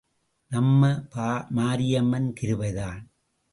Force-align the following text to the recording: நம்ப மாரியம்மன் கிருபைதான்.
நம்ப 0.51 0.89
மாரியம்மன் 1.49 2.33
கிருபைதான். 2.41 2.99